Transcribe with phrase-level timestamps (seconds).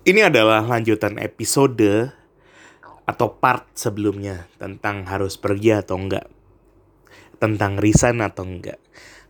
[0.00, 2.08] Ini adalah lanjutan episode
[3.04, 6.24] atau part sebelumnya tentang harus pergi atau enggak.
[7.36, 8.80] Tentang resign atau enggak.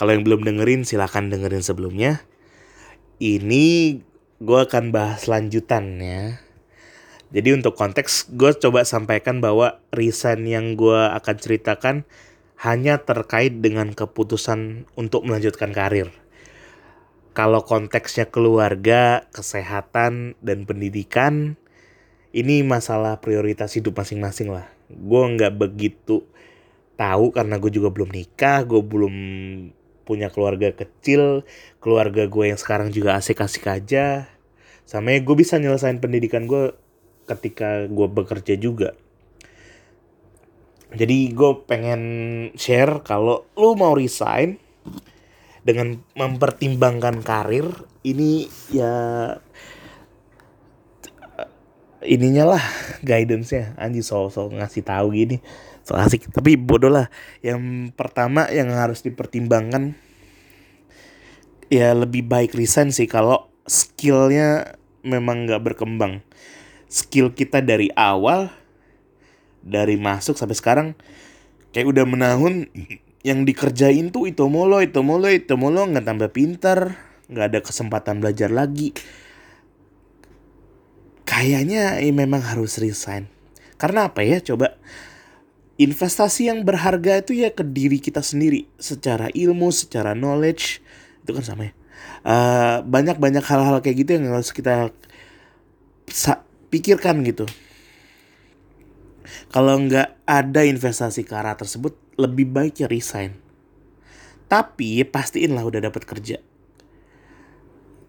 [0.00, 2.24] Kalau yang belum dengerin silahkan dengerin sebelumnya.
[3.20, 3.64] Ini
[4.40, 6.40] gue akan bahas lanjutannya.
[7.28, 11.96] Jadi untuk konteks gue coba sampaikan bahwa resign yang gue akan ceritakan
[12.64, 16.23] hanya terkait dengan keputusan untuk melanjutkan karir.
[17.34, 21.58] Kalau konteksnya keluarga, kesehatan, dan pendidikan,
[22.30, 24.70] ini masalah prioritas hidup masing-masing lah.
[24.86, 26.22] Gue nggak begitu
[26.94, 29.14] tahu karena gue juga belum nikah, gue belum
[30.06, 31.42] punya keluarga kecil,
[31.82, 34.30] keluarga gue yang sekarang juga asik-asik aja.
[34.86, 36.70] Sama gue bisa nyelesain pendidikan gue
[37.26, 38.94] ketika gue bekerja juga.
[40.94, 42.02] Jadi gue pengen
[42.54, 44.62] share kalau lu mau resign
[45.64, 47.64] dengan mempertimbangkan karir
[48.04, 48.92] ini ya
[52.04, 52.64] ininya lah
[53.00, 53.72] guidance-nya.
[53.80, 55.40] Anjir so, so ngasih tahu gini.
[55.82, 56.28] So asik.
[56.30, 57.08] Tapi bodoh lah.
[57.40, 59.96] Yang pertama yang harus dipertimbangkan
[61.72, 66.20] ya lebih baik resign sih kalau skillnya memang nggak berkembang.
[66.92, 68.52] Skill kita dari awal
[69.64, 70.88] dari masuk sampai sekarang
[71.72, 72.68] kayak udah menahun
[73.24, 75.88] yang dikerjain tuh itu mulu itu mulu itu mulu.
[75.88, 76.78] Nggak tambah pinter
[77.32, 78.92] nggak ada kesempatan belajar lagi.
[81.24, 83.32] Kayaknya ini memang harus resign.
[83.80, 84.76] Karena apa ya coba?
[85.74, 88.70] Investasi yang berharga itu ya ke diri kita sendiri.
[88.78, 90.84] Secara ilmu secara knowledge
[91.24, 91.74] itu kan sama ya.
[92.24, 94.92] Uh, banyak banyak hal-hal kayak gitu yang harus kita
[96.68, 97.48] pikirkan gitu
[99.48, 103.36] kalau nggak ada investasi ke arah tersebut lebih baik ya resign.
[104.46, 106.38] Tapi pastiin lah udah dapat kerja.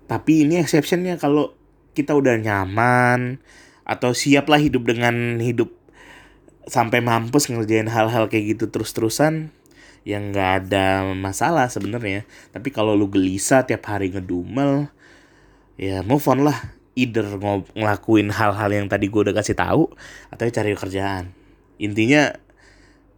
[0.05, 1.57] Tapi ini exceptionnya kalau
[1.97, 3.41] kita udah nyaman
[3.87, 5.73] atau siap lah hidup dengan hidup
[6.65, 9.53] sampai mampus ngerjain hal-hal kayak gitu terus-terusan
[10.05, 12.29] yang nggak ada masalah sebenarnya.
[12.53, 14.93] Tapi kalau lu gelisah tiap hari ngedumel,
[15.81, 16.77] ya move on lah.
[16.95, 17.27] Either
[17.75, 19.91] ngelakuin hal-hal yang tadi gue udah kasih tahu
[20.31, 21.35] atau cari kerjaan.
[21.75, 22.31] Intinya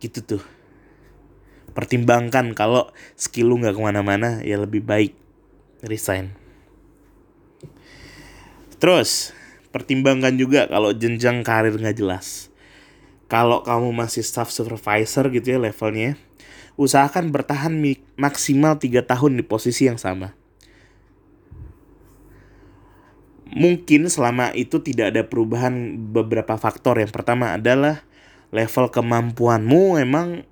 [0.01, 0.43] gitu tuh.
[1.77, 5.13] Pertimbangkan kalau skill lu nggak ke mana-mana ya lebih baik
[5.85, 6.33] resign.
[8.81, 9.33] Terus
[9.69, 12.49] pertimbangkan juga kalau jenjang karir nggak jelas.
[13.29, 16.17] Kalau kamu masih staff supervisor gitu ya levelnya
[16.77, 17.73] usahakan bertahan
[18.15, 20.36] maksimal 3 tahun di posisi yang sama
[23.53, 26.99] mungkin selama itu tidak ada perubahan beberapa faktor.
[26.99, 28.03] Yang pertama adalah
[28.51, 30.47] level kemampuanmu emang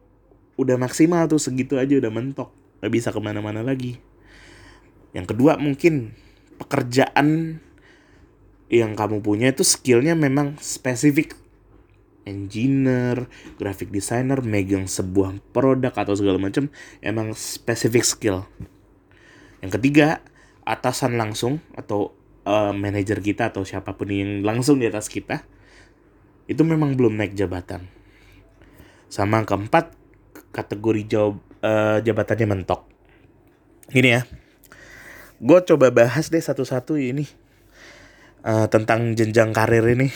[0.56, 3.98] udah maksimal tuh segitu aja udah mentok nggak bisa ke mana-mana lagi.
[5.16, 6.14] Yang kedua mungkin
[6.60, 7.60] pekerjaan
[8.68, 11.38] yang kamu punya itu skillnya memang spesifik.
[12.26, 13.30] Engineer,
[13.62, 16.74] graphic designer, megang sebuah produk atau segala macam
[17.06, 18.50] emang spesifik skill.
[19.62, 20.26] Yang ketiga,
[20.66, 25.44] atasan langsung atau uh, manajer kita atau siapa pun yang langsung di atas kita
[26.46, 27.90] itu memang belum naik jabatan.
[29.10, 29.94] Sama keempat,
[30.54, 32.86] kategori jawab uh, jabatannya mentok.
[33.90, 34.22] Gini ya,
[35.42, 37.26] gue coba bahas deh satu-satu ini
[38.46, 40.10] uh, tentang jenjang karir ini,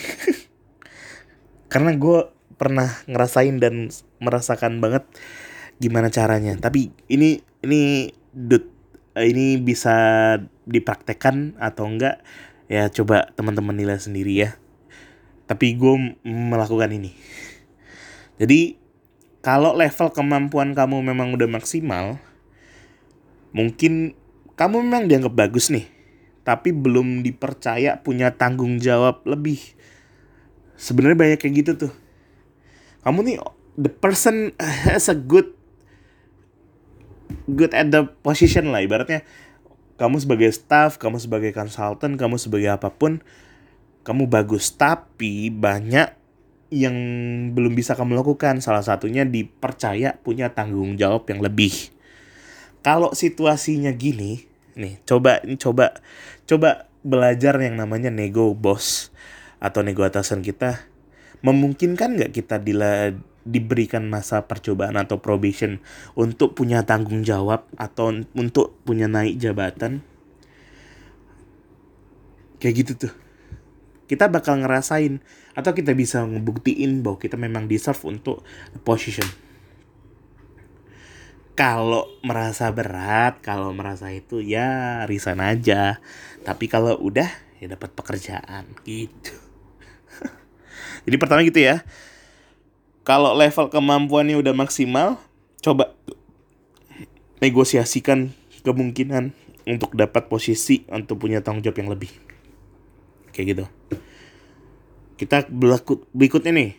[1.72, 5.06] karena gue pernah ngerasain dan merasakan banget
[5.78, 6.54] gimana caranya.
[6.58, 8.79] Tapi ini ini uh,
[9.18, 9.94] ini bisa
[10.70, 12.22] dipraktekkan atau enggak
[12.70, 14.50] ya coba teman-teman nilai sendiri ya.
[15.50, 17.10] Tapi gue melakukan ini.
[18.38, 18.78] Jadi
[19.42, 22.22] kalau level kemampuan kamu memang udah maksimal,
[23.50, 24.14] mungkin
[24.54, 25.90] kamu memang dianggap bagus nih,
[26.46, 29.58] tapi belum dipercaya punya tanggung jawab lebih.
[30.78, 31.92] Sebenarnya banyak kayak gitu tuh.
[33.02, 33.36] Kamu nih
[33.74, 34.54] the person
[34.86, 35.59] has a good
[37.50, 39.26] good at the position lah ibaratnya
[40.00, 43.20] kamu sebagai staff, kamu sebagai consultant, kamu sebagai apa pun,
[44.00, 46.16] kamu bagus tapi banyak
[46.72, 46.96] yang
[47.52, 48.64] belum bisa kamu lakukan.
[48.64, 51.92] Salah satunya dipercaya punya tanggung jawab yang lebih.
[52.80, 56.00] Kalau situasinya gini, nih coba coba
[56.48, 59.12] coba belajar yang namanya nego bos
[59.60, 60.80] atau nego atasan kita.
[61.44, 63.12] Memungkinkan nggak kita dila,
[63.46, 65.80] diberikan masa percobaan atau probation
[66.14, 70.04] untuk punya tanggung jawab atau untuk punya naik jabatan?
[72.60, 73.14] Kayak gitu tuh
[74.10, 75.22] kita bakal ngerasain
[75.54, 78.42] atau kita bisa ngebuktiin bahwa kita memang deserve untuk
[78.82, 79.22] position.
[81.54, 86.02] Kalau merasa berat, kalau merasa itu ya resign aja.
[86.42, 89.36] Tapi kalau udah ya dapat pekerjaan gitu
[91.04, 91.84] jadi pertama gitu ya
[93.04, 95.16] kalau level kemampuannya udah maksimal
[95.60, 95.92] coba
[97.40, 99.32] negosiasikan kemungkinan
[99.64, 102.12] untuk dapat posisi untuk punya tanggung jawab yang lebih.
[103.32, 103.64] Kayak gitu.
[105.16, 106.72] Kita berlaku berikutnya nih.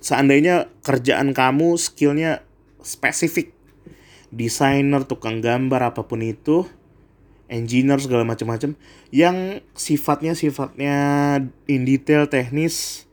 [0.00, 2.42] Seandainya kerjaan kamu skillnya
[2.80, 3.52] spesifik
[4.32, 6.64] desainer tukang gambar apa pun itu
[7.50, 8.78] engineer segala macam-macam
[9.10, 10.96] yang sifatnya sifatnya
[11.66, 13.04] in detail teknis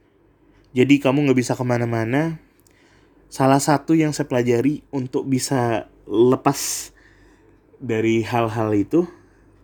[0.77, 2.37] jadi kamu nggak bisa ke mana-mana
[3.33, 6.93] salah satu yang saya pelajari untuk bisa lepas
[7.81, 9.09] dari hal-hal itu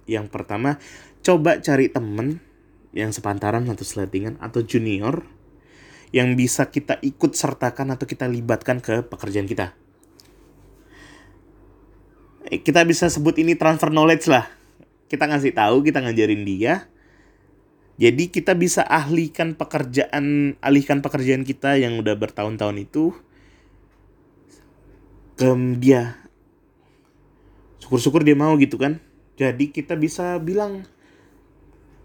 [0.09, 0.81] yang pertama
[1.21, 2.41] coba cari temen
[2.97, 5.21] yang sepantaran atau seletingan atau junior
[6.13, 9.73] yang bisa kita ikut sertakan atau kita libatkan ke pekerjaan kita.
[12.53, 14.45] Eh, kita bisa sebut ini transfer knowledge lah.
[15.09, 16.85] Kita ngasih tahu, kita ngajarin dia.
[18.01, 23.13] Jadi kita bisa ahlikan pekerjaan, alihkan pekerjaan kita yang udah bertahun-tahun itu
[25.37, 26.17] ke dia.
[27.77, 28.97] Syukur-syukur dia mau gitu kan.
[29.37, 30.85] Jadi kita bisa bilang,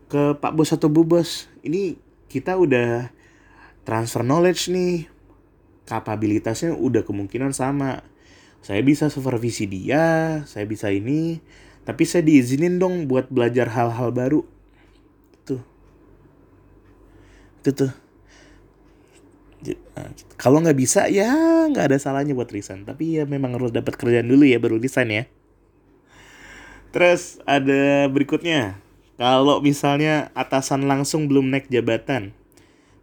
[0.08, 2.00] ke Pak Bos atau Bu Bos, ini
[2.32, 3.12] kita udah
[3.84, 5.06] transfer knowledge nih.
[5.88, 8.04] Kapabilitasnya udah kemungkinan sama.
[8.60, 11.40] Saya bisa supervisi dia, saya bisa ini,
[11.88, 14.44] tapi saya diizinin dong buat belajar hal-hal baru.
[15.48, 15.62] Tuh.
[17.60, 17.92] Itu tuh.
[19.98, 21.34] Nah, kalau nggak bisa ya
[21.66, 25.10] nggak ada salahnya buat resign tapi ya memang harus dapat kerjaan dulu ya baru resign
[25.10, 25.24] ya
[26.94, 28.78] terus ada berikutnya
[29.18, 32.30] kalau misalnya atasan langsung belum naik jabatan.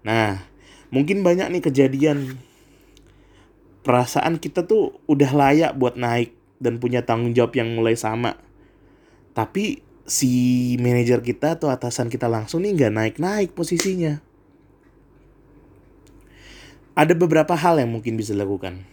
[0.08, 0.48] Nah,
[0.88, 2.40] mungkin banyak nih kejadian
[3.84, 6.32] perasaan kita tuh udah layak buat naik
[6.64, 8.40] dan punya tanggung jawab yang mulai sama.
[9.36, 10.32] Tapi si
[10.80, 14.24] manajer kita atau atasan kita langsung nih nggak naik-naik posisinya.
[16.96, 18.88] Ada beberapa hal yang mungkin bisa dilakukan.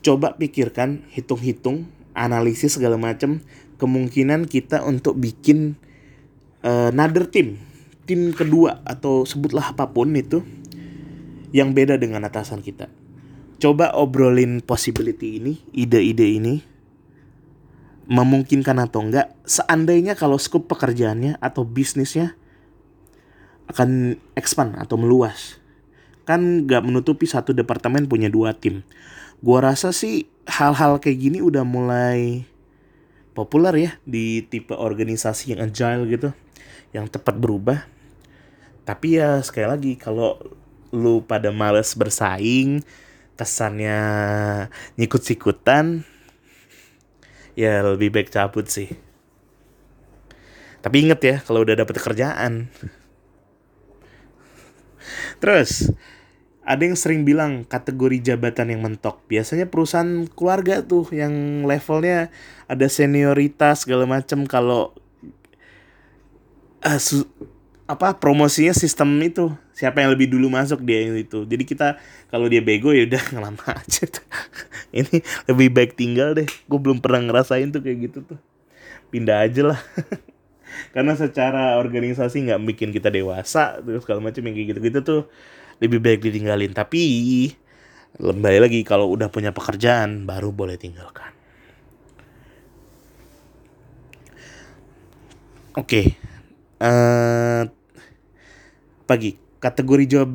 [0.00, 3.42] Coba pikirkan, hitung-hitung, analisis segala macam
[3.82, 5.74] kemungkinan kita untuk bikin
[6.62, 7.58] uh, another team,
[8.06, 10.40] tim kedua atau sebutlah apa pun itu
[11.50, 12.86] yang beda dengan atasan kita.
[13.60, 16.54] Coba obrolin possibility ini, ide-ide ini
[18.10, 22.34] memungkinkan atau enggak seandainya kalau scope pekerjaannya atau bisnisnya
[23.70, 25.59] akan expand atau meluas
[26.30, 28.86] kan nggak menutupi satu departemen punya dua tim.
[29.42, 32.46] Gua rasa sih hal-hal kayak gini udah mulai
[33.34, 36.30] populer ya di tipe organisasi yang agile gitu
[36.94, 37.86] yang tepat berubah.
[38.86, 40.38] Tapi ya sekali lagi kalau
[40.90, 42.82] lu pada males bersaing
[43.38, 43.98] kesannya
[44.98, 46.04] nyikut-sikutan
[47.54, 48.90] ya lebih baik cabut sih.
[50.80, 52.68] Tapi inget ya kalau udah dapet kerjaan.
[55.40, 55.92] Terus
[56.60, 59.24] ada yang sering bilang kategori jabatan yang mentok.
[59.26, 62.28] Biasanya perusahaan keluarga tuh yang levelnya
[62.68, 64.92] ada senioritas segala macam kalau
[66.84, 67.00] uh,
[67.90, 71.42] apa promosinya sistem itu siapa yang lebih dulu masuk dia itu.
[71.48, 71.98] Jadi kita
[72.28, 74.26] kalau dia bego ya udah ngelama aja tuh.
[74.92, 76.46] Ini lebih baik tinggal deh.
[76.68, 78.38] Gue belum pernah ngerasain tuh kayak gitu tuh.
[79.08, 79.80] Pindah aja lah.
[80.94, 85.22] Karena secara organisasi nggak bikin kita dewasa terus segala macam yang kayak gitu gitu tuh
[85.80, 86.76] lebih baik ditinggalin.
[86.76, 87.02] Tapi
[88.20, 91.32] kembali lagi kalau udah punya pekerjaan baru boleh tinggalkan.
[95.70, 96.06] Oke okay.
[96.82, 97.62] uh, eh,
[99.06, 100.28] pagi kategori job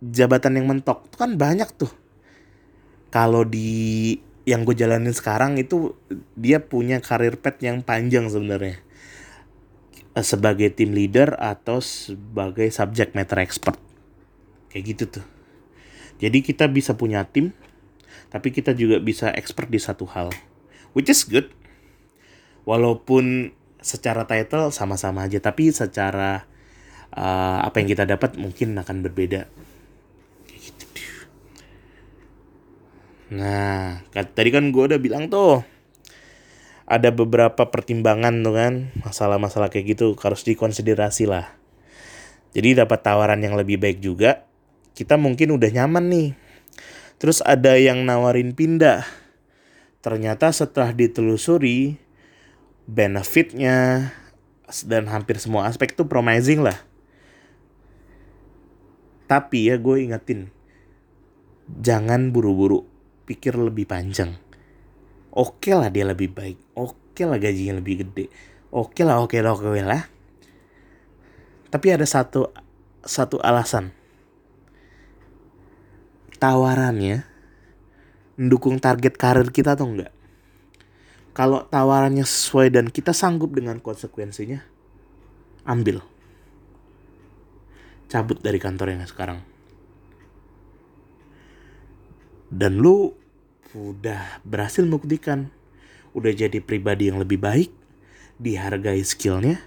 [0.00, 1.92] jabatan yang mentok itu kan banyak tuh.
[3.12, 4.16] Kalau di
[4.48, 5.94] yang gue jalanin sekarang itu
[6.34, 8.80] dia punya karir pet yang panjang sebenarnya.
[10.18, 13.91] Sebagai team leader atau sebagai subject matter expert
[14.72, 15.26] kayak gitu tuh.
[16.18, 17.52] Jadi kita bisa punya tim
[18.32, 20.32] tapi kita juga bisa expert di satu hal.
[20.96, 21.52] Which is good.
[22.64, 23.52] Walaupun
[23.84, 26.48] secara title sama-sama aja tapi secara
[27.12, 29.50] uh, apa yang kita dapat mungkin akan berbeda.
[30.48, 30.84] Gitu
[33.32, 35.64] nah tadi kan gue udah bilang tuh
[36.84, 41.56] ada beberapa pertimbangan tuh kan masalah-masalah kayak gitu harus dikonsiderasi lah.
[42.52, 44.44] Jadi dapat tawaran yang lebih baik juga
[44.92, 46.28] kita mungkin udah nyaman nih.
[47.16, 49.06] Terus ada yang nawarin pindah.
[50.02, 51.94] Ternyata setelah ditelusuri
[52.90, 54.10] benefitnya
[54.82, 56.78] dan hampir semua aspek itu promising lah.
[59.30, 60.52] Tapi ya gue ingetin,
[61.70, 62.84] jangan buru-buru,
[63.24, 64.36] pikir lebih panjang.
[65.32, 68.28] Oke lah dia lebih baik, oke lah gajinya lebih gede,
[68.68, 70.04] oke lah oke lah oke lah.
[71.72, 72.52] Tapi ada satu
[73.00, 74.01] satu alasan.
[76.42, 77.22] Tawarannya
[78.34, 80.10] mendukung target karir kita atau enggak?
[81.38, 84.58] Kalau tawarannya sesuai dan kita sanggup dengan konsekuensinya,
[85.62, 86.02] ambil.
[88.10, 89.38] Cabut dari kantor yang sekarang.
[92.50, 93.14] Dan lu
[93.72, 95.48] udah berhasil membuktikan
[96.12, 97.72] udah jadi pribadi yang lebih baik,
[98.36, 99.62] dihargai skillnya,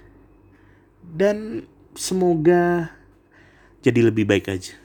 [1.01, 1.65] dan
[1.97, 2.93] semoga
[3.81, 4.84] jadi lebih baik aja.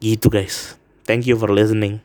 [0.00, 0.80] Gitu guys.
[1.04, 2.00] Thank you for listening.